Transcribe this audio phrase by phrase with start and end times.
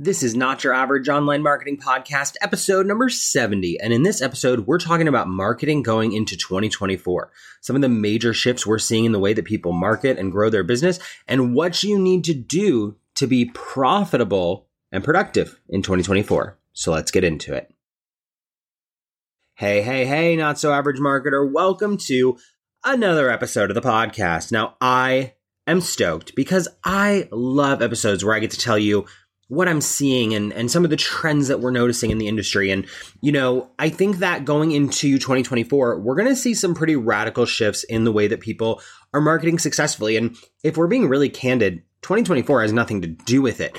[0.00, 3.80] This is Not Your Average Online Marketing Podcast, episode number 70.
[3.80, 7.32] And in this episode, we're talking about marketing going into 2024.
[7.62, 10.50] Some of the major shifts we're seeing in the way that people market and grow
[10.50, 16.56] their business, and what you need to do to be profitable and productive in 2024.
[16.74, 17.68] So let's get into it.
[19.56, 21.50] Hey, hey, hey, not so average marketer.
[21.52, 22.38] Welcome to
[22.84, 24.52] another episode of the podcast.
[24.52, 25.34] Now, I
[25.66, 29.04] am stoked because I love episodes where I get to tell you
[29.48, 32.70] what I'm seeing and, and some of the trends that we're noticing in the industry.
[32.70, 32.86] And,
[33.22, 37.46] you know, I think that going into 2024, we're going to see some pretty radical
[37.46, 38.82] shifts in the way that people
[39.14, 40.16] are marketing successfully.
[40.16, 43.78] And if we're being really candid, 2024 has nothing to do with it.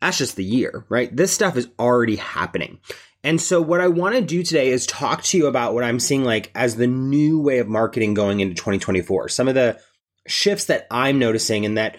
[0.00, 1.14] That's just the year, right?
[1.14, 2.78] This stuff is already happening.
[3.22, 6.00] And so what I want to do today is talk to you about what I'm
[6.00, 9.28] seeing like as the new way of marketing going into 2024.
[9.28, 9.78] Some of the
[10.26, 11.98] shifts that I'm noticing and that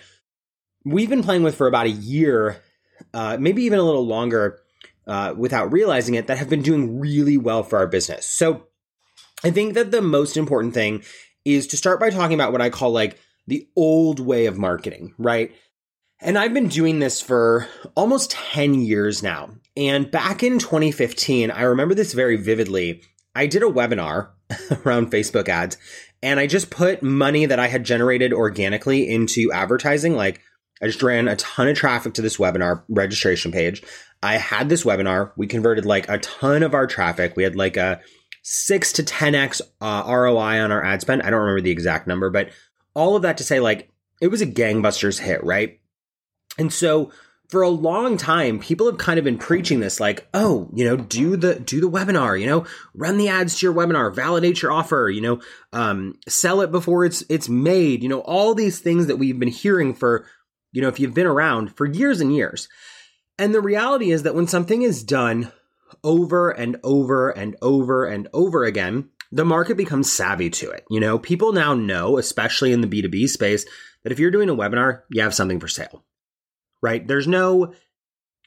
[0.84, 2.62] we've been playing with for about a year,
[3.14, 4.60] uh, maybe even a little longer,
[5.08, 8.26] uh, without realizing it, that have been doing really well for our business.
[8.26, 8.68] So
[9.44, 11.04] I think that the most important thing
[11.46, 13.18] is to start by talking about what I call like
[13.48, 15.52] the old way of marketing, right?
[16.20, 19.50] And I've been doing this for almost 10 years now.
[19.76, 23.02] And back in 2015, I remember this very vividly.
[23.34, 24.30] I did a webinar
[24.86, 25.78] around Facebook ads
[26.22, 30.16] and I just put money that I had generated organically into advertising.
[30.16, 30.42] Like
[30.82, 33.84] I just ran a ton of traffic to this webinar registration page.
[34.24, 35.32] I had this webinar.
[35.36, 37.36] We converted like a ton of our traffic.
[37.36, 38.02] We had like a
[38.44, 41.22] six to 10x uh, ROI on our ad spend.
[41.22, 42.50] I don't remember the exact number, but
[42.94, 45.80] all of that to say, like, it was a gangbusters hit, right?
[46.58, 47.12] And so
[47.50, 50.96] for a long time, people have kind of been preaching this like, oh, you know,
[50.96, 54.72] do the do the webinar, you know, run the ads to your webinar, validate your
[54.72, 55.42] offer, you know,
[55.74, 59.50] um, sell it before it's it's made, you know, all these things that we've been
[59.50, 60.26] hearing for,
[60.72, 62.68] you know, if you've been around for years and years.
[63.38, 65.52] And the reality is that when something is done
[66.04, 70.86] over and over and over and over again, the market becomes savvy to it.
[70.90, 73.66] You know, people now know, especially in the B2B space,
[74.04, 76.04] that if you're doing a webinar, you have something for sale
[76.82, 77.08] right?
[77.08, 77.74] There's no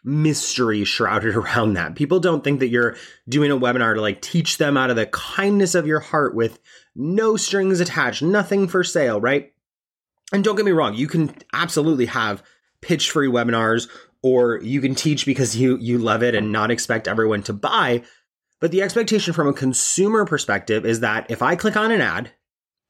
[0.03, 1.95] mystery shrouded around that.
[1.95, 2.97] People don't think that you're
[3.29, 6.59] doing a webinar to like teach them out of the kindness of your heart with
[6.95, 9.53] no strings attached, nothing for sale, right?
[10.33, 12.43] And don't get me wrong, you can absolutely have
[12.81, 13.89] pitch free webinars
[14.23, 18.03] or you can teach because you you love it and not expect everyone to buy.
[18.61, 22.31] But the expectation from a consumer perspective is that if I click on an ad,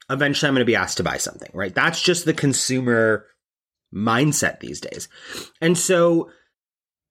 [0.09, 1.75] eventually I'm going to be asked to buy something, right?
[1.75, 3.27] That's just the consumer
[3.93, 5.09] mindset these days.
[5.61, 6.31] And so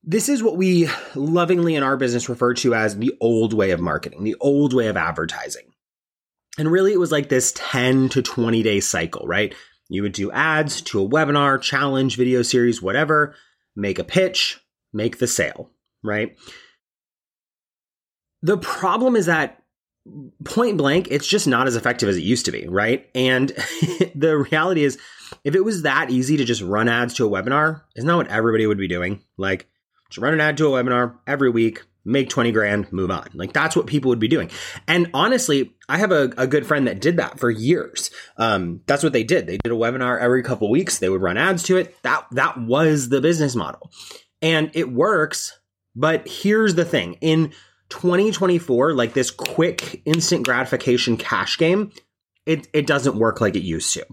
[0.03, 3.79] this is what we lovingly in our business refer to as the old way of
[3.79, 5.73] marketing, the old way of advertising.
[6.57, 9.55] And really, it was like this 10 to 20 day cycle, right?
[9.89, 13.35] You would do ads to a webinar, challenge, video series, whatever,
[13.75, 14.59] make a pitch,
[14.91, 15.69] make the sale,
[16.03, 16.37] right?
[18.41, 19.63] The problem is that
[20.43, 23.09] point blank, it's just not as effective as it used to be, right?
[23.15, 23.49] And
[24.15, 24.97] the reality is,
[25.43, 28.27] if it was that easy to just run ads to a webinar, isn't that what
[28.27, 29.21] everybody would be doing?
[29.37, 29.67] Like,
[30.09, 33.27] just run an ad to a webinar every week, make 20 grand, move on.
[33.33, 34.49] Like that's what people would be doing.
[34.87, 38.11] And honestly, I have a, a good friend that did that for years.
[38.37, 39.47] Um, that's what they did.
[39.47, 40.99] They did a webinar every couple weeks.
[40.99, 41.95] They would run ads to it.
[42.03, 43.91] That, that was the business model
[44.41, 45.57] and it works.
[45.95, 47.53] But here's the thing in
[47.89, 51.91] 2024, like this quick instant gratification cash game,
[52.45, 54.05] it, it doesn't work like it used to.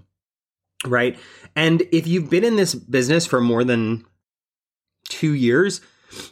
[0.87, 1.19] Right.
[1.56, 4.04] And if you've been in this business for more than
[5.08, 5.81] two years,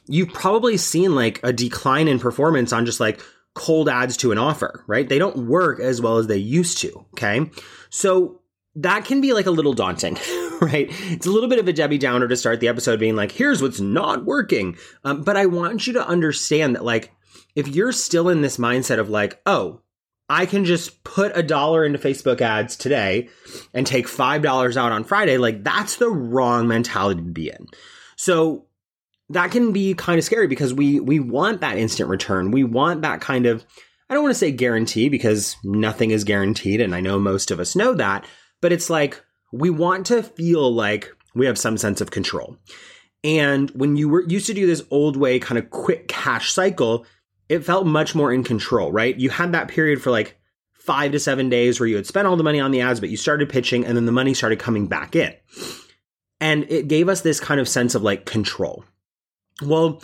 [0.07, 3.21] you've probably seen like a decline in performance on just like
[3.55, 5.09] cold ads to an offer, right?
[5.09, 7.07] They don't work as well as they used to.
[7.15, 7.51] Okay.
[7.91, 8.41] So
[8.77, 10.15] that can be like a little daunting,
[10.61, 10.87] right?
[10.91, 13.61] It's a little bit of a Debbie Downer to start the episode being like, here's
[13.61, 14.77] what's not working.
[15.05, 17.13] Um, but I want you to understand that, like,
[17.57, 19.81] if you're still in this mindset of like, oh,
[20.29, 23.29] I can just put a dollar into Facebook ads today
[23.75, 27.67] and take $5 out on Friday, like, that's the wrong mentality to be in.
[28.15, 28.68] So
[29.31, 32.51] that can be kind of scary because we we want that instant return.
[32.51, 33.65] We want that kind of
[34.09, 37.61] I don't want to say guarantee because nothing is guaranteed and I know most of
[37.61, 38.25] us know that,
[38.61, 39.23] but it's like
[39.53, 42.57] we want to feel like we have some sense of control.
[43.25, 47.05] And when you were used to do this old way kind of quick cash cycle,
[47.49, 49.19] it felt much more in control, right?
[49.19, 50.39] You had that period for like
[50.75, 53.11] 5 to 7 days where you had spent all the money on the ads but
[53.11, 55.35] you started pitching and then the money started coming back in.
[56.41, 58.85] And it gave us this kind of sense of like control.
[59.63, 60.03] Well,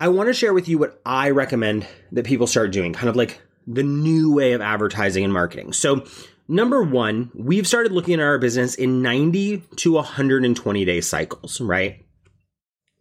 [0.00, 3.16] I want to share with you what I recommend that people start doing, kind of
[3.16, 5.72] like the new way of advertising and marketing.
[5.72, 6.04] So,
[6.48, 12.04] number one, we've started looking at our business in 90 to 120 day cycles, right?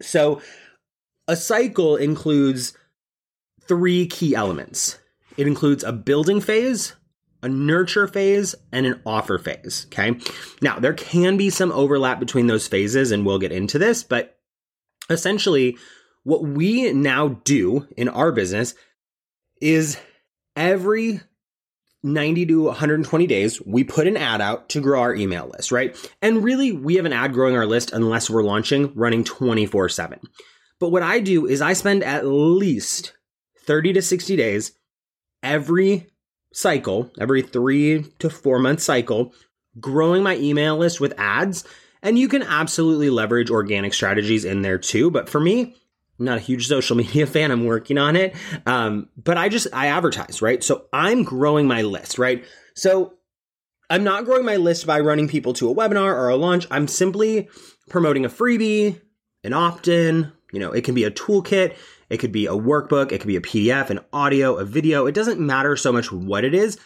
[0.01, 0.41] So,
[1.27, 2.77] a cycle includes
[3.67, 4.99] three key elements
[5.37, 6.93] it includes a building phase,
[7.41, 9.87] a nurture phase, and an offer phase.
[9.87, 10.17] Okay.
[10.61, 14.37] Now, there can be some overlap between those phases, and we'll get into this, but
[15.09, 15.77] essentially,
[16.23, 18.75] what we now do in our business
[19.61, 19.97] is
[20.55, 21.21] every
[22.03, 25.95] 90 to 120 days, we put an ad out to grow our email list, right?
[26.21, 30.19] And really, we have an ad growing our list unless we're launching running 24 7.
[30.79, 33.13] But what I do is I spend at least
[33.65, 34.71] 30 to 60 days
[35.43, 36.07] every
[36.53, 39.33] cycle, every three to four month cycle,
[39.79, 41.63] growing my email list with ads
[42.03, 45.11] and you can absolutely leverage organic strategies in there too.
[45.11, 45.75] But for me,
[46.19, 47.51] I'm not a huge social media fan.
[47.51, 48.35] I'm working on it.
[48.65, 50.63] Um, but I just, I advertise, right?
[50.63, 52.45] So I'm growing my list, right?
[52.75, 53.13] So
[53.89, 56.65] I'm not growing my list by running people to a webinar or a launch.
[56.71, 57.49] I'm simply
[57.89, 59.01] promoting a freebie,
[59.43, 61.75] an opt in, you know, it can be a toolkit.
[62.09, 63.11] It could be a workbook.
[63.11, 65.07] It could be a PDF, an audio, a video.
[65.07, 66.77] It doesn't matter so much what it is,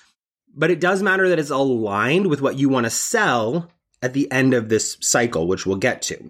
[0.55, 3.69] but it does matter that it's aligned with what you want to sell
[4.05, 6.29] at the end of this cycle, which we'll get to.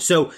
[0.00, 0.32] So,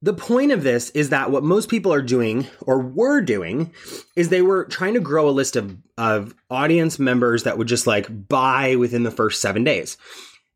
[0.00, 3.72] the point of this is that what most people are doing or were doing
[4.16, 7.86] is they were trying to grow a list of, of audience members that would just
[7.86, 9.96] like buy within the first seven days.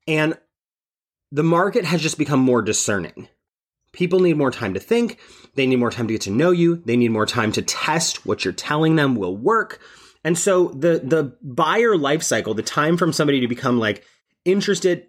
[0.07, 0.37] And
[1.33, 3.29] the market has just become more discerning.
[3.93, 5.19] People need more time to think.
[5.55, 6.77] They need more time to get to know you.
[6.77, 9.81] They need more time to test what you're telling them will work.
[10.25, 14.05] And so the the buyer life cycle, the time from somebody to become like
[14.53, 15.07] interested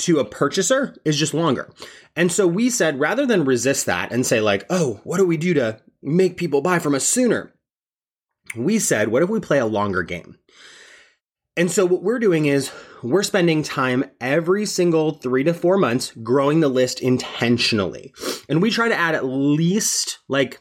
[0.00, 1.72] to a purchaser is just longer.
[2.16, 5.36] And so we said rather than resist that and say, like, oh, what do we
[5.36, 7.54] do to make people buy from us sooner?
[8.56, 10.36] We said, what if we play a longer game?
[11.56, 16.12] And so what we're doing is we're spending time every single three to four months
[16.22, 18.12] growing the list intentionally.
[18.48, 20.60] And we try to add at least like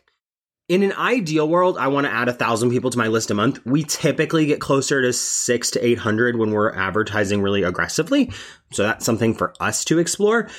[0.70, 3.34] in an ideal world, I want to add a thousand people to my list a
[3.34, 3.60] month.
[3.66, 8.32] We typically get closer to six to 800 when we're advertising really aggressively.
[8.72, 10.50] So that's something for us to explore.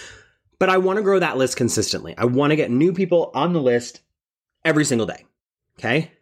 [0.59, 2.15] But I want to grow that list consistently.
[2.17, 4.03] I want to get new people on the list
[4.65, 5.25] every single day.
[5.79, 6.13] Okay.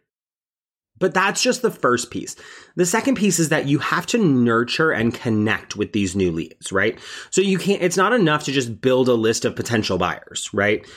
[0.99, 2.35] But that's just the first piece.
[2.75, 6.71] The second piece is that you have to nurture and connect with these new leads,
[6.71, 6.97] right?
[7.29, 10.87] So you can't, it's not enough to just build a list of potential buyers, right?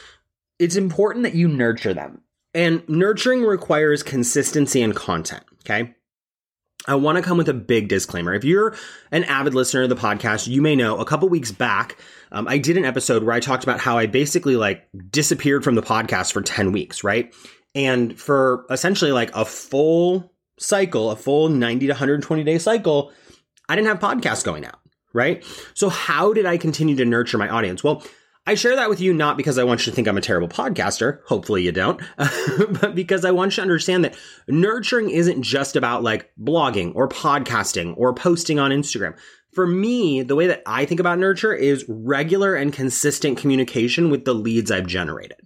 [0.58, 2.22] It's important that you nurture them.
[2.56, 5.44] And nurturing requires consistency and content.
[5.60, 5.94] Okay.
[6.88, 8.32] I want to come with a big disclaimer.
[8.32, 8.74] If you're
[9.12, 11.98] an avid listener of the podcast, you may know a couple weeks back,
[12.32, 15.74] um, I did an episode where I talked about how I basically like disappeared from
[15.74, 17.34] the podcast for 10 weeks, right?
[17.74, 23.12] And for essentially like a full cycle, a full 90 to 120 day cycle,
[23.68, 24.78] I didn't have podcasts going out,
[25.12, 25.44] right?
[25.74, 27.84] So how did I continue to nurture my audience?
[27.84, 28.02] Well,
[28.46, 30.48] I share that with you not because I want you to think I'm a terrible
[30.48, 31.20] podcaster.
[31.26, 36.04] Hopefully you don't, but because I want you to understand that nurturing isn't just about
[36.04, 39.16] like blogging or podcasting or posting on Instagram.
[39.52, 44.24] For me, the way that I think about nurture is regular and consistent communication with
[44.24, 45.38] the leads I've generated.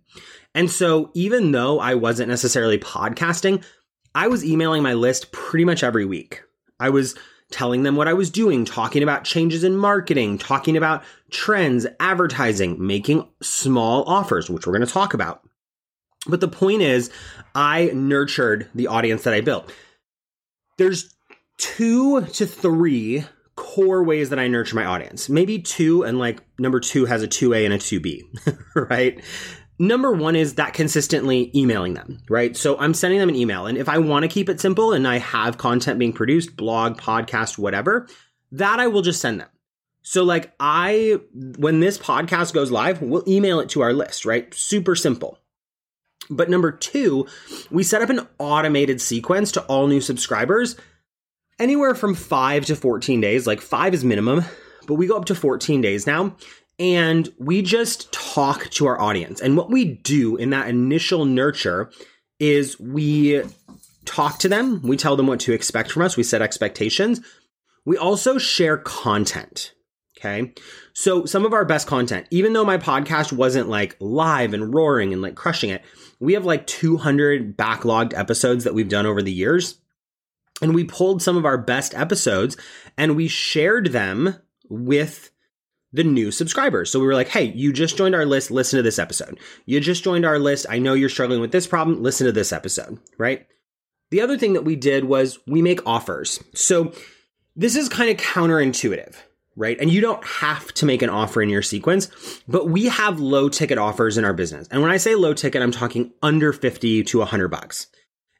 [0.54, 3.64] And so even though I wasn't necessarily podcasting,
[4.14, 6.42] I was emailing my list pretty much every week.
[6.80, 7.16] I was
[7.50, 12.84] telling them what I was doing, talking about changes in marketing, talking about trends, advertising,
[12.84, 15.42] making small offers, which we're going to talk about.
[16.26, 17.10] But the point is,
[17.54, 19.72] I nurtured the audience that I built.
[20.78, 21.14] There's
[21.58, 23.24] two to three
[23.56, 25.28] core ways that I nurture my audience.
[25.28, 28.22] Maybe two, and like number two has a 2A and a 2B,
[28.90, 29.22] right?
[29.80, 32.54] Number one is that consistently emailing them, right?
[32.54, 33.64] So I'm sending them an email.
[33.64, 37.00] And if I want to keep it simple and I have content being produced, blog,
[37.00, 38.06] podcast, whatever,
[38.52, 39.48] that I will just send them.
[40.02, 44.52] So like I, when this podcast goes live, we'll email it to our list, right?
[44.52, 45.38] Super simple.
[46.28, 47.26] But number two,
[47.70, 50.76] we set up an automated sequence to all new subscribers
[51.58, 53.46] anywhere from five to 14 days.
[53.46, 54.44] Like five is minimum,
[54.86, 56.36] but we go up to 14 days now.
[56.80, 59.42] And we just talk to our audience.
[59.42, 61.90] And what we do in that initial nurture
[62.38, 63.42] is we
[64.06, 67.20] talk to them, we tell them what to expect from us, we set expectations.
[67.84, 69.74] We also share content.
[70.18, 70.52] Okay.
[70.94, 75.12] So some of our best content, even though my podcast wasn't like live and roaring
[75.12, 75.82] and like crushing it,
[76.18, 79.78] we have like 200 backlogged episodes that we've done over the years.
[80.62, 82.56] And we pulled some of our best episodes
[82.96, 84.36] and we shared them
[84.68, 85.30] with
[85.92, 86.90] the new subscribers.
[86.90, 89.38] So we were like, hey, you just joined our list, listen to this episode.
[89.66, 90.66] You just joined our list.
[90.68, 92.02] I know you're struggling with this problem.
[92.02, 93.46] Listen to this episode, right?
[94.10, 96.42] The other thing that we did was we make offers.
[96.54, 96.92] So
[97.56, 99.14] this is kind of counterintuitive,
[99.56, 99.78] right?
[99.80, 102.08] And you don't have to make an offer in your sequence,
[102.48, 104.68] but we have low ticket offers in our business.
[104.70, 107.88] And when I say low ticket, I'm talking under 50 to 100 bucks.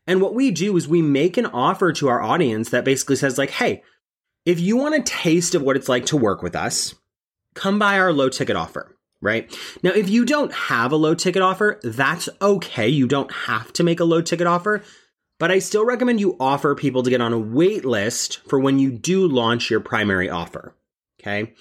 [0.07, 3.38] And what we do is we make an offer to our audience that basically says,
[3.38, 3.83] like, hey,
[4.45, 6.95] if you want a taste of what it's like to work with us,
[7.54, 9.54] come by our low ticket offer, right?
[9.83, 12.88] Now, if you don't have a low ticket offer, that's okay.
[12.88, 14.83] You don't have to make a low ticket offer,
[15.38, 18.78] but I still recommend you offer people to get on a wait list for when
[18.78, 20.75] you do launch your primary offer.
[21.21, 21.54] Okay.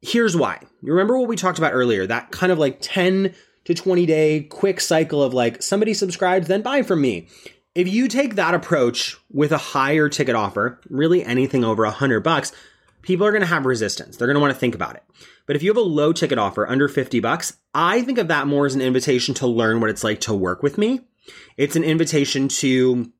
[0.00, 0.60] Here's why.
[0.82, 4.42] You remember what we talked about earlier, that kind of like 10 to 20 day
[4.42, 7.28] quick cycle of like somebody subscribes, then buy from me.
[7.74, 12.20] If you take that approach with a higher ticket offer, really anything over a hundred
[12.20, 12.52] bucks,
[13.02, 14.16] people are going to have resistance.
[14.16, 15.02] They're going to want to think about it.
[15.46, 18.46] But if you have a low ticket offer under 50 bucks, I think of that
[18.46, 21.00] more as an invitation to learn what it's like to work with me.
[21.56, 23.12] It's an invitation to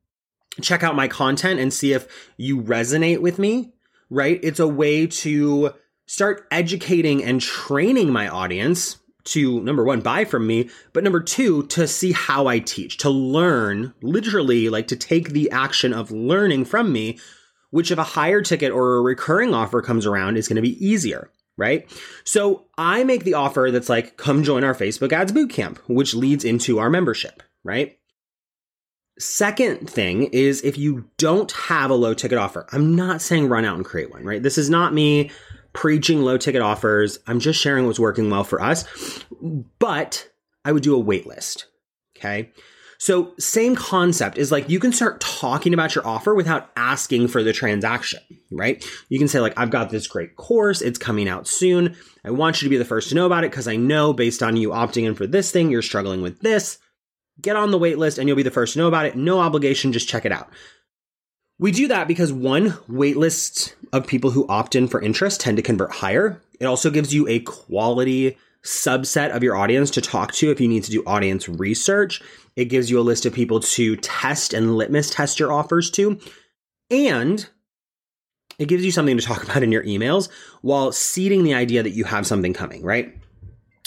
[0.60, 3.72] check out my content and see if you resonate with me,
[4.10, 4.38] right?
[4.42, 5.72] It's a way to
[6.06, 11.64] start educating and training my audience to number one, buy from me, but number two,
[11.68, 16.64] to see how I teach, to learn, literally, like to take the action of learning
[16.64, 17.18] from me,
[17.72, 20.82] which if a higher ticket or a recurring offer comes around is going to be
[20.84, 21.28] easier.
[21.58, 21.90] Right.
[22.24, 26.44] So I make the offer that's like, come join our Facebook ads bootcamp, which leads
[26.44, 27.42] into our membership.
[27.62, 27.98] Right.
[29.18, 33.66] Second thing is if you don't have a low ticket offer, I'm not saying run
[33.66, 34.42] out and create one, right?
[34.42, 35.30] This is not me
[35.74, 37.18] preaching low ticket offers.
[37.26, 38.84] I'm just sharing what's working well for us.
[39.78, 40.30] But
[40.64, 41.66] I would do a wait list.
[42.16, 42.50] Okay.
[43.02, 47.42] So same concept is like you can start talking about your offer without asking for
[47.42, 48.20] the transaction,
[48.52, 48.88] right?
[49.08, 50.80] You can say like, I've got this great course.
[50.80, 51.96] It's coming out soon.
[52.24, 54.40] I want you to be the first to know about it because I know based
[54.40, 56.78] on you opting in for this thing, you're struggling with this.
[57.40, 59.16] Get on the wait list and you'll be the first to know about it.
[59.16, 59.92] No obligation.
[59.92, 60.48] Just check it out.
[61.58, 65.56] We do that because one, wait lists of people who opt in for interest tend
[65.56, 66.40] to convert higher.
[66.60, 70.68] It also gives you a quality subset of your audience to talk to if you
[70.68, 72.22] need to do audience research.
[72.56, 76.18] It gives you a list of people to test and litmus test your offers to.
[76.90, 77.48] And
[78.58, 80.28] it gives you something to talk about in your emails
[80.60, 83.16] while seeding the idea that you have something coming, right?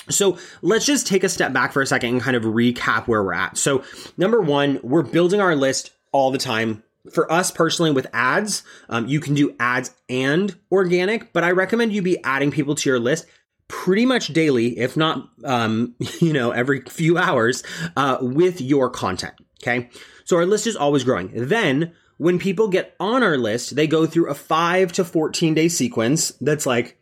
[0.09, 3.23] So let's just take a step back for a second and kind of recap where
[3.23, 3.57] we're at.
[3.57, 3.83] So,
[4.17, 9.07] number one, we're building our list all the time for us personally with ads, um,
[9.07, 12.99] you can do ads and organic, but I recommend you be adding people to your
[12.99, 13.25] list
[13.67, 17.63] pretty much daily, if not, um, you know, every few hours,
[17.95, 19.33] uh, with your content.
[19.61, 19.89] Okay.
[20.25, 21.31] So our list is always growing.
[21.33, 25.67] Then when people get on our list, they go through a five to 14 day
[25.67, 26.97] sequence that's like,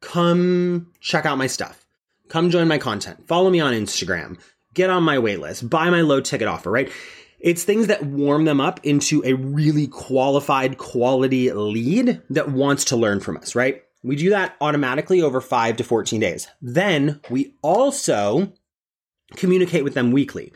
[0.00, 1.86] come check out my stuff.
[2.28, 3.26] Come join my content.
[3.26, 4.38] Follow me on Instagram.
[4.72, 5.68] Get on my waitlist.
[5.68, 6.90] Buy my low ticket offer, right?
[7.38, 12.96] It's things that warm them up into a really qualified quality lead that wants to
[12.96, 13.83] learn from us, right?
[14.04, 16.46] We do that automatically over five to 14 days.
[16.60, 18.52] Then we also
[19.34, 20.52] communicate with them weekly.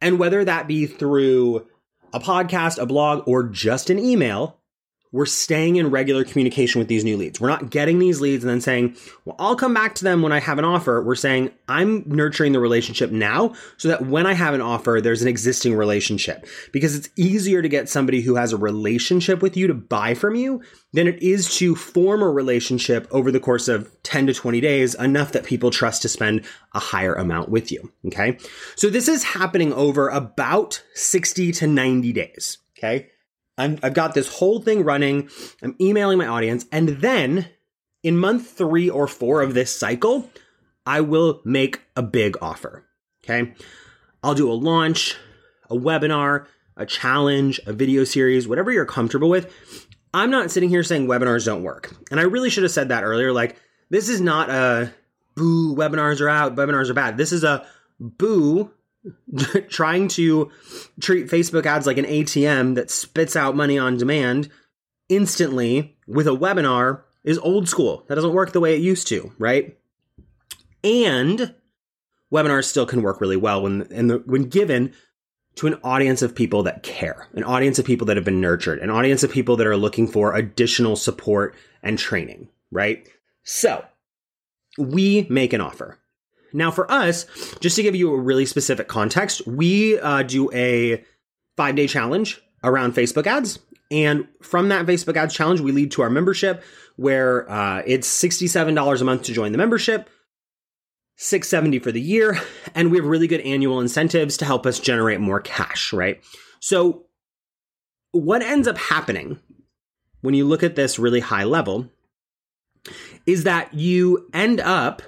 [0.00, 1.66] And whether that be through
[2.12, 4.59] a podcast, a blog, or just an email,
[5.12, 7.40] we're staying in regular communication with these new leads.
[7.40, 10.32] We're not getting these leads and then saying, well, I'll come back to them when
[10.32, 11.02] I have an offer.
[11.02, 15.22] We're saying, I'm nurturing the relationship now so that when I have an offer, there's
[15.22, 19.66] an existing relationship because it's easier to get somebody who has a relationship with you
[19.66, 20.62] to buy from you
[20.92, 24.94] than it is to form a relationship over the course of 10 to 20 days,
[24.94, 27.92] enough that people trust to spend a higher amount with you.
[28.06, 28.38] Okay.
[28.76, 32.58] So this is happening over about 60 to 90 days.
[32.78, 33.08] Okay.
[33.58, 35.28] I have got this whole thing running.
[35.62, 36.66] I'm emailing my audience.
[36.72, 37.48] And then
[38.02, 40.30] in month three or four of this cycle,
[40.86, 42.86] I will make a big offer.
[43.22, 43.54] Okay.
[44.22, 45.16] I'll do a launch,
[45.68, 49.54] a webinar, a challenge, a video series, whatever you're comfortable with.
[50.12, 51.94] I'm not sitting here saying webinars don't work.
[52.10, 53.32] And I really should have said that earlier.
[53.32, 53.56] Like,
[53.90, 54.92] this is not a
[55.36, 57.16] boo, webinars are out, webinars are bad.
[57.16, 57.66] This is a
[58.00, 58.70] boo,
[59.68, 60.50] trying to
[61.00, 64.48] treat Facebook ads like an ATM that spits out money on demand
[65.08, 68.04] instantly with a webinar is old school.
[68.08, 69.76] That doesn't work the way it used to, right?
[70.82, 71.54] And
[72.32, 74.92] webinars still can work really well when the, when given
[75.56, 78.78] to an audience of people that care, an audience of people that have been nurtured,
[78.78, 83.06] an audience of people that are looking for additional support and training, right?
[83.42, 83.84] So,
[84.78, 85.98] we make an offer.
[86.52, 87.26] Now, for us,
[87.60, 91.04] just to give you a really specific context, we uh, do a
[91.56, 93.58] five day challenge around Facebook ads.
[93.90, 96.62] And from that Facebook ads challenge, we lead to our membership
[96.96, 100.10] where uh, it's $67 a month to join the membership,
[101.16, 102.38] 670 for the year,
[102.74, 106.22] and we have really good annual incentives to help us generate more cash, right?
[106.60, 107.06] So
[108.12, 109.38] what ends up happening
[110.20, 111.88] when you look at this really high level
[113.26, 115.02] is that you end up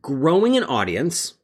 [0.00, 1.34] growing an audience,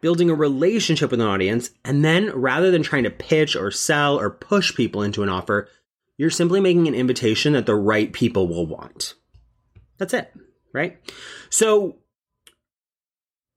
[0.00, 4.18] building a relationship with an audience, and then rather than trying to pitch or sell
[4.18, 5.68] or push people into an offer,
[6.18, 9.14] you're simply making an invitation that the right people will want.
[9.98, 10.32] That's it,
[10.72, 10.98] right?
[11.50, 11.98] So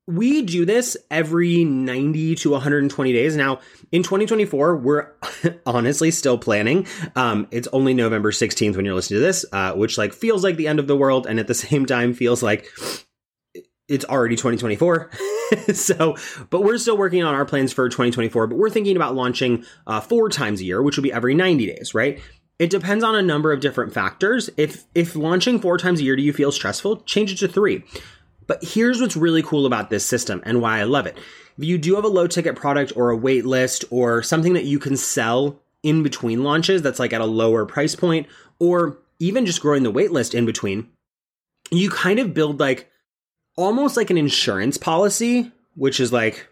[0.07, 3.35] we do this every 90 to 120 days.
[3.35, 3.59] Now,
[3.91, 5.11] in 2024, we're
[5.65, 6.85] honestly still planning.
[7.15, 10.57] Um, it's only November 16th when you're listening to this, uh, which like feels like
[10.57, 12.69] the end of the world, and at the same time feels like
[13.87, 15.11] it's already 2024.
[15.73, 16.15] so,
[16.49, 18.47] but we're still working on our plans for 2024.
[18.47, 21.67] But we're thinking about launching uh, four times a year, which would be every 90
[21.67, 22.19] days, right?
[22.57, 24.49] It depends on a number of different factors.
[24.57, 27.83] If if launching four times a year do you feel stressful, change it to three.
[28.47, 31.17] But here's what's really cool about this system and why I love it.
[31.57, 34.65] If you do have a low ticket product or a wait list or something that
[34.65, 38.27] you can sell in between launches that's like at a lower price point,
[38.59, 40.89] or even just growing the wait list in between,
[41.71, 42.89] you kind of build like
[43.55, 46.47] almost like an insurance policy, which is like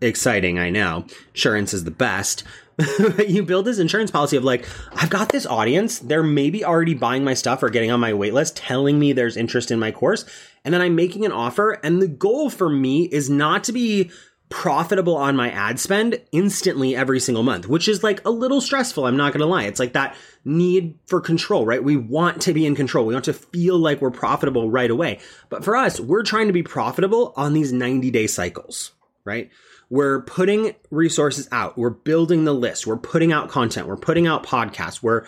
[0.00, 1.06] exciting, I know.
[1.34, 2.44] Insurance is the best.
[3.26, 5.98] you build this insurance policy of like, I've got this audience.
[5.98, 9.70] They're maybe already buying my stuff or getting on my waitlist, telling me there's interest
[9.70, 10.24] in my course.
[10.64, 11.72] And then I'm making an offer.
[11.82, 14.10] And the goal for me is not to be
[14.48, 19.06] profitable on my ad spend instantly every single month, which is like a little stressful.
[19.06, 19.64] I'm not going to lie.
[19.64, 21.82] It's like that need for control, right?
[21.82, 23.06] We want to be in control.
[23.06, 25.20] We want to feel like we're profitable right away.
[25.48, 28.92] But for us, we're trying to be profitable on these 90 day cycles,
[29.24, 29.50] right?
[29.90, 31.78] We're putting resources out.
[31.78, 32.86] We're building the list.
[32.86, 33.86] We're putting out content.
[33.86, 35.02] We're putting out podcasts.
[35.02, 35.24] We're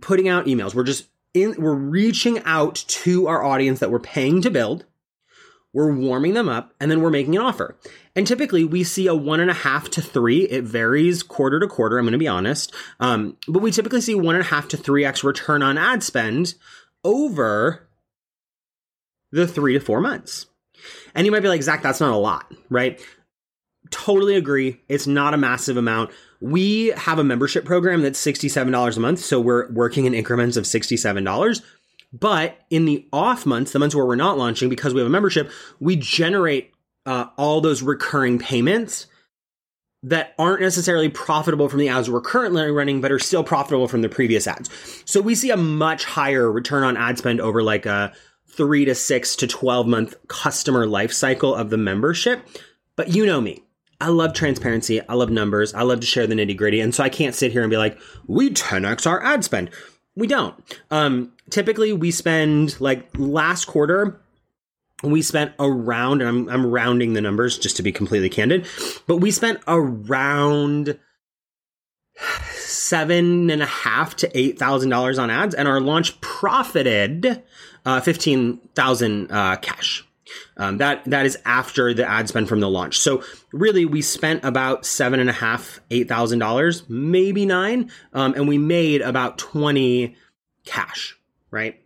[0.00, 0.74] putting out emails.
[0.74, 4.84] We're just in, we're reaching out to our audience that we're paying to build
[5.72, 7.76] we're warming them up, and then we're making an offer.
[8.14, 10.42] And typically we see a one and a half to three.
[10.42, 12.74] It varies quarter to quarter, I'm going to be honest.
[13.00, 16.02] Um, but we typically see one and a half to three X return on ad
[16.02, 16.54] spend
[17.04, 17.88] over
[19.30, 20.46] the three to four months.
[21.14, 23.00] And you might be like, Zach, that's not a lot, right?
[23.90, 24.80] Totally agree.
[24.88, 26.10] It's not a massive amount.
[26.40, 29.20] We have a membership program that's $67 a month.
[29.20, 31.62] So we're working in increments of $67
[32.12, 35.10] but in the off months, the months where we're not launching, because we have a
[35.10, 36.72] membership, we generate
[37.06, 39.06] uh, all those recurring payments
[40.04, 44.02] that aren't necessarily profitable from the ads we're currently running, but are still profitable from
[44.02, 44.68] the previous ads.
[45.04, 48.12] So we see a much higher return on ad spend over like a
[48.48, 52.44] three to six to 12 month customer life cycle of the membership.
[52.96, 53.62] But you know me.
[54.00, 55.00] I love transparency.
[55.08, 55.72] I love numbers.
[55.74, 56.80] I love to share the nitty gritty.
[56.80, 57.96] And so I can't sit here and be like,
[58.26, 59.70] we 10x our ad spend.
[60.14, 60.54] We don't.
[60.90, 64.20] Um, typically, we spend like last quarter,
[65.02, 68.66] we spent around, and I'm, I'm rounding the numbers just to be completely candid,
[69.06, 70.98] but we spent around
[72.54, 77.42] seven and a half to eight thousand dollars on ads, and our launch profited
[77.86, 80.06] uh, fifteen thousand uh, cash.
[80.56, 82.98] Um, that that is after the ad spend from the launch.
[82.98, 88.34] So really, we spent about seven and a half, eight thousand dollars, maybe nine, um,
[88.34, 90.16] and we made about twenty
[90.64, 91.18] cash,
[91.50, 91.80] right?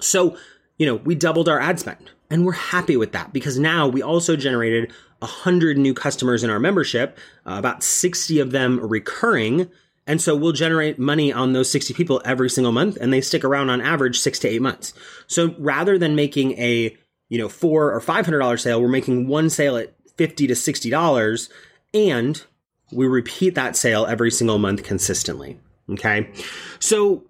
[0.00, 0.36] So
[0.78, 4.02] you know, we doubled our ad spend, and we're happy with that because now we
[4.02, 9.70] also generated a hundred new customers in our membership, uh, about sixty of them recurring.
[10.04, 13.44] And so we'll generate money on those 60 people every single month and they stick
[13.44, 14.92] around on average six to eight months.
[15.28, 16.98] So rather than making a
[17.32, 20.54] you know, four or five hundred dollar sale, we're making one sale at fifty to
[20.54, 21.48] sixty dollars,
[21.94, 22.44] and
[22.92, 25.58] we repeat that sale every single month consistently.
[25.88, 26.30] Okay,
[26.78, 27.24] so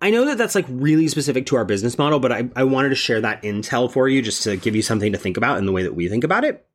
[0.00, 2.88] I know that that's like really specific to our business model, but I, I wanted
[2.88, 5.66] to share that intel for you just to give you something to think about in
[5.66, 6.66] the way that we think about it.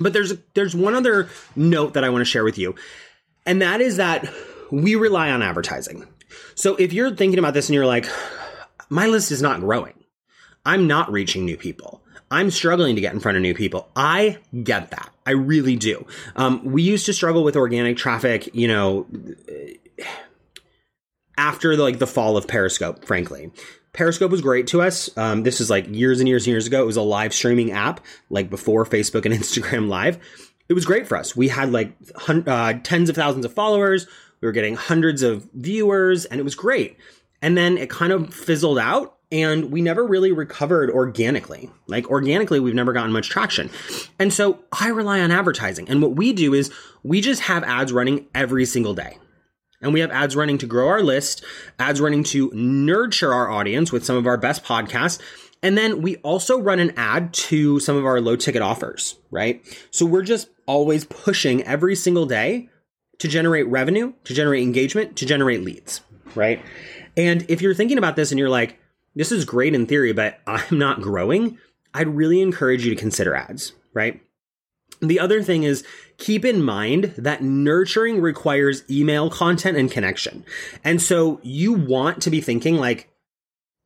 [0.00, 2.76] But there's there's one other note that I want to share with you,
[3.44, 4.26] and that is that
[4.70, 6.06] we rely on advertising.
[6.54, 8.06] So if you're thinking about this and you're like,
[8.88, 9.99] my list is not growing
[10.64, 12.02] I'm not reaching new people.
[12.30, 13.88] I'm struggling to get in front of new people.
[13.96, 15.12] I get that.
[15.26, 16.06] I really do.
[16.36, 19.06] Um, we used to struggle with organic traffic, you know,
[21.36, 23.50] after the, like the fall of Periscope, frankly.
[23.92, 25.10] Periscope was great to us.
[25.16, 26.82] Um, this is like years and years and years ago.
[26.82, 30.18] It was a live streaming app, like before Facebook and Instagram Live.
[30.68, 31.34] It was great for us.
[31.34, 34.06] We had like hun- uh, tens of thousands of followers.
[34.40, 36.96] We were getting hundreds of viewers, and it was great.
[37.42, 41.70] And then it kind of fizzled out and we never really recovered organically.
[41.86, 43.70] Like organically, we've never gotten much traction.
[44.18, 45.88] And so I rely on advertising.
[45.88, 49.18] And what we do is we just have ads running every single day.
[49.82, 51.44] And we have ads running to grow our list,
[51.78, 55.20] ads running to nurture our audience with some of our best podcasts.
[55.62, 59.62] And then we also run an ad to some of our low ticket offers, right?
[59.90, 62.68] So we're just always pushing every single day
[63.18, 66.00] to generate revenue, to generate engagement, to generate leads,
[66.34, 66.62] right?
[67.16, 68.78] And if you're thinking about this and you're like,
[69.14, 71.58] this is great in theory, but I'm not growing,
[71.94, 74.20] I'd really encourage you to consider ads, right?
[75.00, 75.84] The other thing is
[76.18, 80.44] keep in mind that nurturing requires email content and connection.
[80.84, 83.08] And so you want to be thinking like,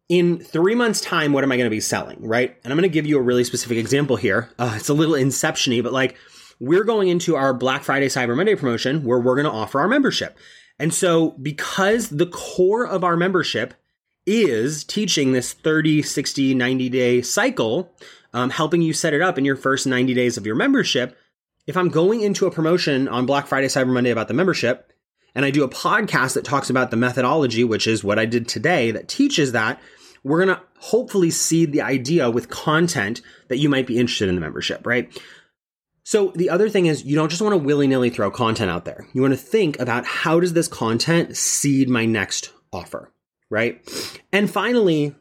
[0.09, 2.55] in three months' time, what am I going to be selling, right?
[2.63, 4.51] And I'm going to give you a really specific example here.
[4.59, 6.17] Uh, it's a little inception but like
[6.61, 9.89] we're going into our Black Friday Cyber Monday promotion where we're going to offer our
[9.89, 10.37] membership.
[10.79, 13.75] And so because the core of our membership
[14.27, 17.93] is teaching this 30, 60, 90 day cycle,
[18.33, 21.17] um, helping you set it up in your first 90 days of your membership.
[21.67, 24.93] If I'm going into a promotion on Black Friday, Cyber Monday about the membership,
[25.35, 28.49] and I do a podcast that talks about the methodology, which is what I did
[28.49, 29.81] today, that teaches that,
[30.23, 34.35] we're going to hopefully seed the idea with content that you might be interested in
[34.35, 35.11] the membership, right?
[36.03, 39.07] So the other thing is you don't just want to willy-nilly throw content out there.
[39.13, 43.14] You want to think about how does this content seed my next offer?
[43.55, 43.81] Right?
[44.33, 45.15] And finally,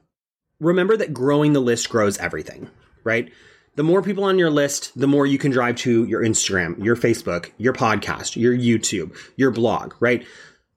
[0.60, 2.68] remember that growing the list grows everything,
[3.04, 3.32] right?
[3.76, 6.96] The more people on your list, the more you can drive to your Instagram, your
[6.96, 10.26] Facebook, your podcast, your YouTube, your blog, right?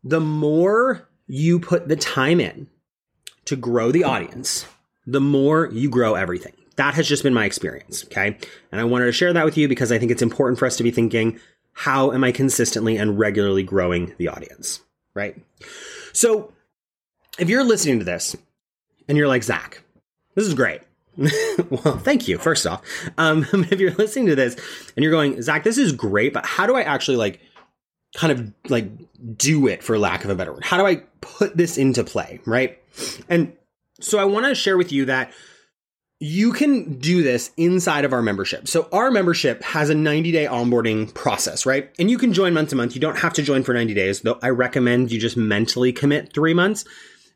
[0.05, 2.69] The more you put the time in
[3.47, 4.67] to grow the audience,
[5.07, 6.53] the more you grow everything.
[6.77, 8.05] That has just been my experience.
[8.05, 8.37] Okay.
[8.71, 10.77] And I wanted to share that with you because I think it's important for us
[10.77, 11.41] to be thinking,
[11.73, 14.83] how am I consistently and regularly growing the audience?
[15.15, 15.43] Right.
[16.13, 16.53] So
[17.39, 18.37] if you're listening to this
[19.09, 19.83] and you're like, Zach,
[20.35, 20.83] this is great.
[21.71, 22.83] well, thank you, first off.
[23.17, 24.55] Um, if you're listening to this
[24.97, 27.41] and you're going, Zach, this is great, but how do I actually like
[28.15, 28.89] kind of like
[29.37, 30.65] do it for lack of a better word?
[30.65, 32.41] How do I put this into play?
[32.45, 32.79] Right.
[33.29, 33.53] And
[34.01, 35.33] so I want to share with you that
[36.19, 38.69] you can do this inside of our membership.
[38.69, 41.91] So our membership has a 90 day onboarding process, right?
[41.99, 42.95] And you can join month to month.
[42.95, 46.33] You don't have to join for 90 days, though I recommend you just mentally commit
[46.33, 46.87] three months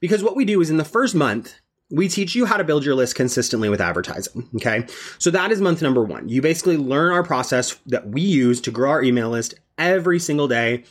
[0.00, 1.54] because what we do is in the first month,
[1.90, 4.48] we teach you how to build your list consistently with advertising.
[4.56, 4.86] Okay.
[5.18, 6.28] So that is month number one.
[6.28, 10.48] You basically learn our process that we use to grow our email list every single
[10.48, 10.84] day,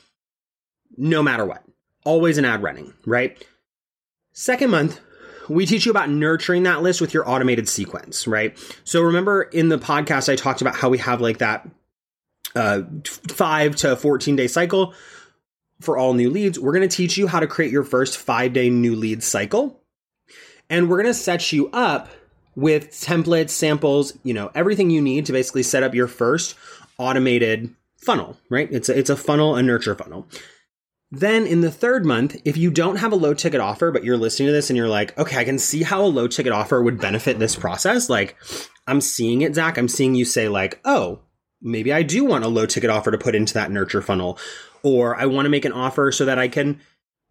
[0.98, 1.64] no matter what.
[2.06, 3.46] Always an ad running, right?
[4.34, 5.00] Second month,
[5.48, 8.58] we teach you about nurturing that list with your automated sequence, right?
[8.84, 11.68] So remember in the podcast, I talked about how we have like that
[12.56, 12.84] uh,
[13.28, 14.94] five to 14 day cycle
[15.82, 18.54] for all new leads, we're going to teach you how to create your first five
[18.54, 19.82] day new lead cycle.
[20.70, 22.10] And we're going to set you up
[22.56, 26.56] with templates, samples, you know, everything you need to basically set up your first
[26.98, 28.68] automated funnel, right?
[28.72, 30.28] It's a, it's a funnel, a nurture funnel.
[31.12, 34.18] Then in the third month, if you don't have a low ticket offer, but you're
[34.18, 36.84] listening to this and you're like, okay, I can see how a low ticket offer
[36.84, 38.10] would benefit this process.
[38.10, 38.36] Like,
[38.86, 39.78] I'm seeing it, Zach.
[39.78, 41.22] I'm seeing you say, like, oh,
[41.62, 44.38] maybe I do want a low ticket offer to put into that nurture funnel
[44.84, 46.80] or I want to make an offer so that I can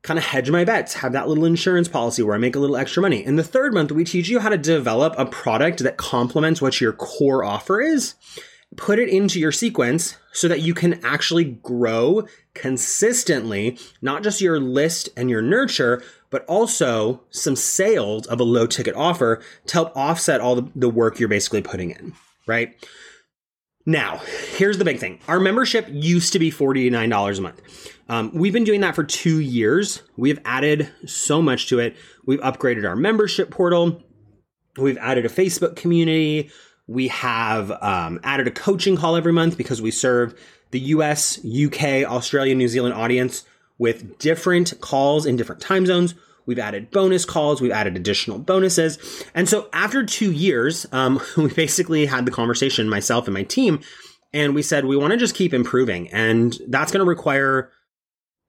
[0.03, 2.77] kind of hedge my bets, have that little insurance policy where I make a little
[2.77, 3.25] extra money.
[3.25, 6.81] In the third month, we teach you how to develop a product that complements what
[6.81, 8.15] your core offer is,
[8.77, 14.61] put it into your sequence so that you can actually grow consistently, not just your
[14.61, 19.97] list and your nurture, but also some sales of a low ticket offer to help
[19.97, 22.13] offset all the, the work you're basically putting in,
[22.47, 22.77] right?
[23.89, 24.21] Now,
[24.55, 25.19] here's the big thing.
[25.29, 27.97] Our membership used to be $49 a month.
[28.11, 30.03] Um, we've been doing that for two years.
[30.19, 31.97] We've added so much to it.
[32.27, 34.03] We've upgraded our membership portal.
[34.77, 36.51] We've added a Facebook community.
[36.87, 40.39] We have um, added a coaching call every month because we serve
[40.71, 43.45] the US, UK, Australia, New Zealand audience
[43.79, 46.15] with different calls in different time zones.
[46.49, 47.61] We've added bonus calls.
[47.61, 48.99] We've added additional bonuses.
[49.35, 53.81] And so after two years, um, we basically had the conversation, myself and my team,
[54.33, 56.09] and we said, we want to just keep improving.
[56.09, 57.71] And that's going to require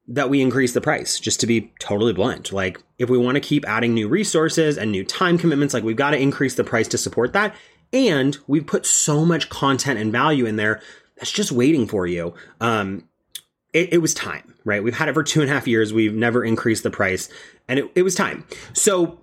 [0.07, 2.53] that we increase the price, just to be totally blunt.
[2.53, 5.95] Like, if we want to keep adding new resources and new time commitments, like, we've
[5.95, 7.53] got to increase the price to support that.
[7.91, 10.81] And we've put so much content and value in there
[11.17, 12.33] that's just waiting for you.
[12.61, 13.09] Um,
[13.73, 14.83] it, it, was time, right?
[14.83, 15.91] We've had it for two and a half years.
[15.91, 17.27] We've never increased the price,
[17.67, 18.45] and it, it was time.
[18.73, 19.19] So,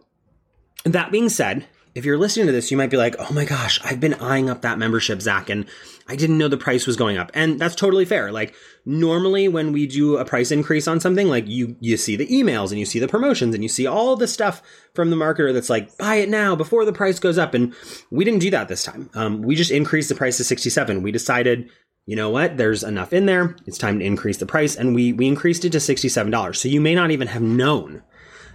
[0.84, 3.80] that being said, if you're listening to this, you might be like, oh my gosh,
[3.82, 5.64] I've been eyeing up that membership, Zach, and
[6.06, 7.30] I didn't know the price was going up.
[7.32, 8.30] And that's totally fair.
[8.30, 8.54] Like
[8.84, 12.68] normally when we do a price increase on something, like you you see the emails
[12.68, 14.60] and you see the promotions and you see all the stuff
[14.94, 17.54] from the marketer that's like, buy it now before the price goes up.
[17.54, 17.74] And
[18.10, 19.08] we didn't do that this time.
[19.14, 21.02] Um, we just increased the price to 67.
[21.02, 21.70] We decided
[22.06, 22.56] you know what?
[22.56, 23.56] There's enough in there.
[23.66, 24.76] It's time to increase the price.
[24.76, 26.56] And we, we increased it to $67.
[26.56, 28.02] So you may not even have known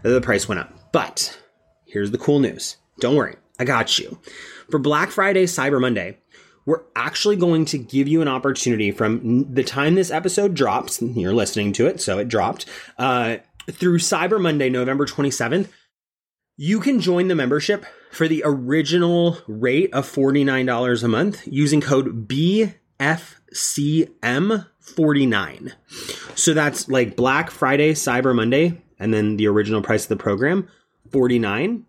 [0.04, 0.92] that the price went up.
[0.94, 1.38] But
[1.86, 2.78] here's the cool news.
[3.00, 3.36] Don't worry.
[3.60, 4.18] I got you.
[4.70, 6.18] For Black Friday, Cyber Monday,
[6.66, 11.02] we're actually going to give you an opportunity from the time this episode drops.
[11.02, 12.66] You're listening to it, so it dropped,
[12.98, 13.38] uh,
[13.70, 15.68] through Cyber Monday, November 27th.
[16.56, 22.28] You can join the membership for the original rate of $49 a month using code
[22.28, 25.74] B FCM49.
[26.36, 30.68] So that's like Black Friday, Cyber Monday, and then the original price of the program,
[31.12, 31.88] 49.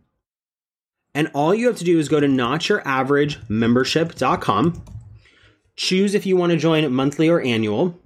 [1.14, 4.84] And all you have to do is go to notyouraveragemembership.com,
[5.76, 8.00] choose if you want to join monthly or annual,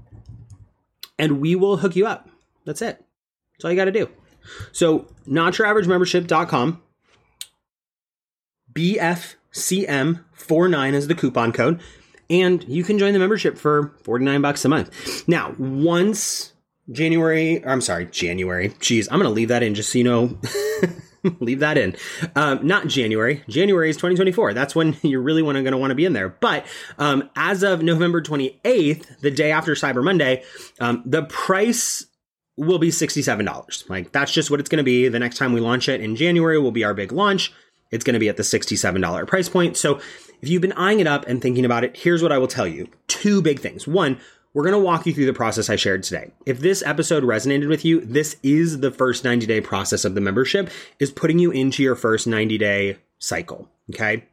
[1.18, 2.28] and we will hook you up.
[2.64, 3.04] That's it.
[3.52, 4.08] That's all you got to do.
[4.72, 6.82] So, notyouraveragemembership.com,
[8.72, 11.80] BFCM49 is the coupon code
[12.28, 15.26] and you can join the membership for 49 bucks a month.
[15.28, 16.52] Now, once
[16.90, 18.74] January, I'm sorry, January.
[18.80, 20.38] Geez, I'm going to leave that in just so you know.
[21.40, 21.96] leave that in.
[22.34, 23.42] Um, not January.
[23.48, 24.54] January is 2024.
[24.54, 26.28] That's when you're really going to want to be in there.
[26.28, 26.66] But
[26.98, 30.44] um, as of November 28th, the day after Cyber Monday,
[30.80, 32.06] um, the price
[32.56, 33.90] will be $67.
[33.90, 35.08] Like that's just what it's going to be.
[35.08, 37.52] The next time we launch it in January will be our big launch.
[37.90, 39.76] It's going to be at the $67 price point.
[39.76, 40.00] So
[40.46, 42.68] if you've been eyeing it up and thinking about it, here's what I will tell
[42.68, 42.88] you.
[43.08, 43.88] Two big things.
[43.88, 44.20] One,
[44.54, 46.30] we're going to walk you through the process I shared today.
[46.46, 50.20] If this episode resonated with you, this is the first 90 day process of the
[50.20, 53.68] membership is putting you into your first 90 day cycle.
[53.90, 54.26] Okay.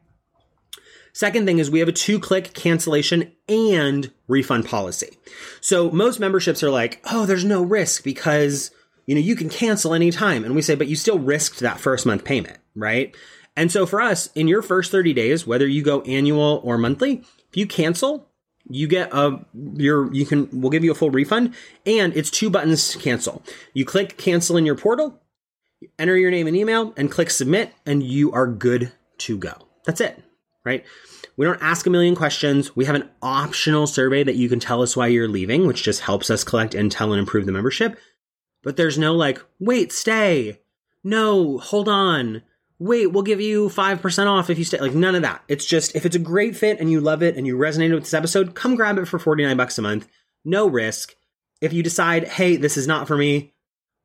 [1.12, 5.18] Second thing is we have a two click cancellation and refund policy.
[5.60, 8.70] So most memberships are like, oh, there's no risk because,
[9.06, 10.44] you know, you can cancel anytime.
[10.44, 13.16] And we say, but you still risked that first month payment, right?
[13.56, 17.24] And so for us, in your first 30 days, whether you go annual or monthly,
[17.48, 18.28] if you cancel,
[18.68, 22.50] you get a your you can we'll give you a full refund and it's two
[22.50, 23.42] buttons to cancel.
[23.74, 25.20] You click cancel in your portal,
[25.98, 29.52] enter your name and email and click submit and you are good to go.
[29.84, 30.22] That's it,
[30.64, 30.84] right?
[31.36, 32.74] We don't ask a million questions.
[32.74, 36.00] We have an optional survey that you can tell us why you're leaving, which just
[36.00, 37.98] helps us collect intel and improve the membership.
[38.62, 40.60] But there's no like, wait, stay.
[41.02, 42.42] No, hold on
[42.84, 44.78] wait, we'll give you 5% off if you stay.
[44.78, 45.42] Like none of that.
[45.48, 48.04] It's just if it's a great fit and you love it and you resonated with
[48.04, 50.06] this episode, come grab it for 49 bucks a month.
[50.44, 51.14] No risk.
[51.62, 53.54] If you decide, hey, this is not for me,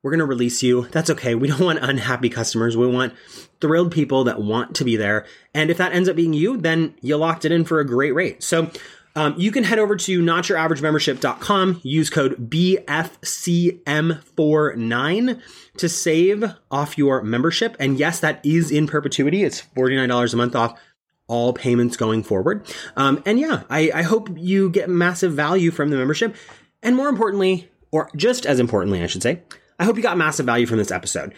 [0.02, 0.88] we're going to release you.
[0.92, 1.36] That's okay.
[1.36, 2.78] We don't want unhappy customers.
[2.78, 3.13] We want
[3.60, 5.26] thrilled people that want to be there.
[5.54, 8.15] And if that ends up being you, then you locked it in for a great
[8.15, 8.44] rate.
[8.44, 8.72] So
[9.15, 15.41] um, you can head over to notyouraveragemembership.com, use code BFCM49
[15.78, 17.76] to save off your membership.
[17.80, 19.43] And yes, that is in perpetuity.
[19.43, 20.80] It's $49 a month off
[21.28, 22.65] all payments going forward.
[22.95, 26.36] Um, and yeah, I, I hope you get massive value from the membership.
[26.82, 29.43] And more importantly, or just as importantly, I should say,
[29.80, 31.34] I hope you got massive value from this episode.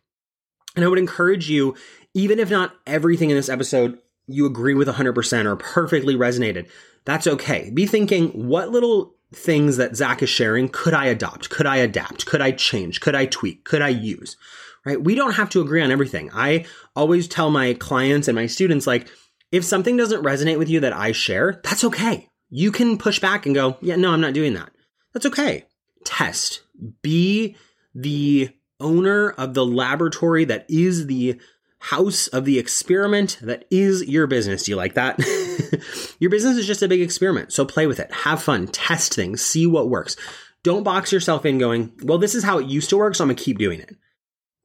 [0.74, 1.76] And I would encourage you,
[2.14, 6.68] even if not everything in this episode you agree with 100% or perfectly resonated,
[7.04, 7.70] that's okay.
[7.72, 11.50] Be thinking, what little things that Zach is sharing could I adopt?
[11.50, 12.26] Could I adapt?
[12.26, 13.00] Could I change?
[13.00, 13.64] Could I tweak?
[13.64, 14.36] Could I use?
[14.84, 15.00] Right?
[15.02, 16.30] We don't have to agree on everything.
[16.32, 16.64] I
[16.96, 19.08] always tell my clients and my students, like,
[19.52, 22.28] if something doesn't resonate with you that I share, that's okay.
[22.48, 24.70] You can push back and go, yeah, no, I'm not doing that.
[25.12, 25.66] That's okay.
[26.04, 26.62] Test.
[27.02, 27.56] Be
[27.94, 31.40] the owner of the laboratory that is the
[31.80, 34.64] house of the experiment that is your business.
[34.64, 35.18] Do you like that?
[36.20, 37.52] your business is just a big experiment.
[37.52, 40.14] So play with it, have fun, test things, see what works.
[40.62, 43.28] Don't box yourself in going, well, this is how it used to work, so I'm
[43.28, 43.96] going to keep doing it.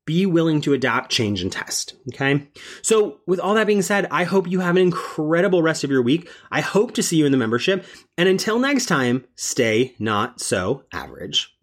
[0.06, 1.96] Be willing to adapt, change, and test.
[2.14, 2.48] Okay.
[2.84, 6.04] So, with all that being said, I hope you have an incredible rest of your
[6.04, 6.30] week.
[6.52, 7.86] I hope to see you in the membership.
[8.16, 11.55] And until next time, stay not so average.